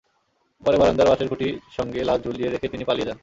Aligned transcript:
পরে 0.63 0.77
বারান্দার 0.77 1.09
বাঁশের 1.09 1.29
খুঁটির 1.29 1.53
সঙ্গে 1.77 1.99
লাশ 2.03 2.19
ঝুলিয়ে 2.23 2.49
রেখে 2.49 2.67
তিনি 2.67 2.83
পালিয়ে 2.85 3.07
যান। 3.07 3.17